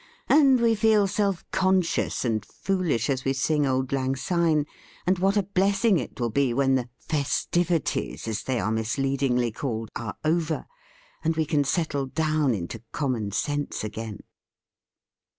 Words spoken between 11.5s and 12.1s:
settle